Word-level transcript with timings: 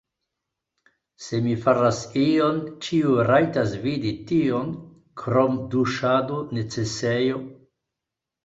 Se 1.25 1.41
mi 1.47 1.51
faras 1.65 1.99
ion 2.21 2.57
ĉiu 2.85 3.17
rajtas 3.27 3.75
vidi 3.83 4.15
tion 4.31 4.73
krom 5.23 5.63
duŝado, 5.75 6.41
necesejo 6.61 7.43